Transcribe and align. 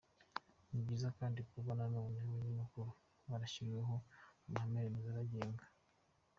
Ni 0.69 0.79
byiza 0.83 1.07
kandi 1.17 1.39
kuba 1.49 1.57
ubu 1.61 1.71
nanone 1.79 2.17
abanyamakuru 2.21 2.89
barishyiriyeho 3.29 3.95
amahame 4.49 4.79
remezo 4.83 5.07
abagenga. 5.11 5.65